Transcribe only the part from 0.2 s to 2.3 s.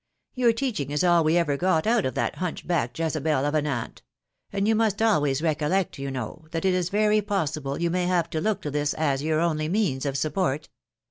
YiOur teaching is aU we ever got out of